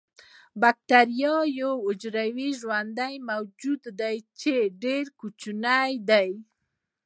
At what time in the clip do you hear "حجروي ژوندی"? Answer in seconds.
1.85-3.15